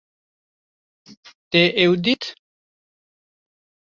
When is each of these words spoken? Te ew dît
Te 1.51 1.61
ew 1.83 1.93
dît 2.03 2.23